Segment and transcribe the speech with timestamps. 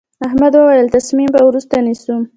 [0.27, 2.21] احمد وويل: تصمیم به وروسته نیسم.